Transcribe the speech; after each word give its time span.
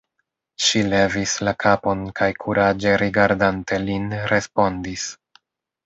Ŝi 0.67 0.79
levis 0.93 1.33
la 1.49 1.53
kapon 1.65 2.01
kaj 2.21 2.31
kuraĝe 2.45 2.97
rigardante 3.05 3.83
lin, 3.87 4.13
respondis: 4.35 5.11